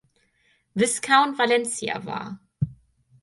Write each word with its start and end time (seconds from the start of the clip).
Viscount 0.73 1.37
Valentia 1.37 2.03
war. 2.07 2.39